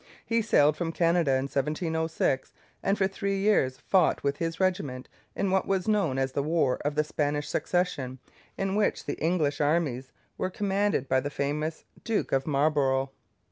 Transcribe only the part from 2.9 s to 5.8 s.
for three years fought with his regiment in what